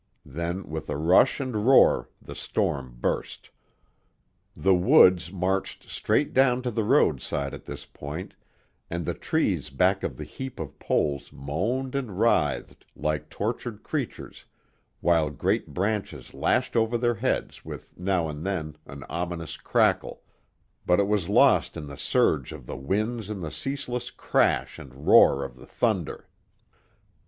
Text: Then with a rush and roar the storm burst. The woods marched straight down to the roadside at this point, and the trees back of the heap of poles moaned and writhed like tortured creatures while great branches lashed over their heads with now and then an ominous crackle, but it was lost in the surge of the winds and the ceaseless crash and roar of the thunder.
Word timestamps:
Then 0.25 0.67
with 0.67 0.89
a 0.89 0.97
rush 0.97 1.39
and 1.39 1.55
roar 1.67 2.09
the 2.19 2.33
storm 2.33 2.97
burst. 2.99 3.51
The 4.57 4.73
woods 4.73 5.31
marched 5.31 5.87
straight 5.91 6.33
down 6.33 6.63
to 6.63 6.71
the 6.71 6.83
roadside 6.83 7.53
at 7.53 7.65
this 7.65 7.85
point, 7.85 8.33
and 8.89 9.05
the 9.05 9.13
trees 9.13 9.69
back 9.69 10.01
of 10.01 10.17
the 10.17 10.23
heap 10.23 10.59
of 10.59 10.79
poles 10.79 11.31
moaned 11.31 11.93
and 11.93 12.17
writhed 12.19 12.83
like 12.95 13.29
tortured 13.29 13.83
creatures 13.83 14.45
while 15.01 15.29
great 15.29 15.71
branches 15.71 16.33
lashed 16.33 16.75
over 16.75 16.97
their 16.97 17.13
heads 17.13 17.63
with 17.63 17.95
now 17.95 18.27
and 18.27 18.43
then 18.43 18.77
an 18.87 19.03
ominous 19.07 19.55
crackle, 19.55 20.23
but 20.83 20.99
it 20.99 21.07
was 21.07 21.29
lost 21.29 21.77
in 21.77 21.85
the 21.85 21.95
surge 21.95 22.51
of 22.51 22.65
the 22.65 22.75
winds 22.75 23.29
and 23.29 23.43
the 23.43 23.51
ceaseless 23.51 24.09
crash 24.09 24.79
and 24.79 25.05
roar 25.05 25.43
of 25.45 25.57
the 25.57 25.67
thunder. 25.67 26.27